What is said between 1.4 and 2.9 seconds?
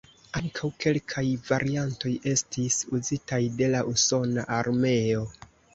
variantoj estis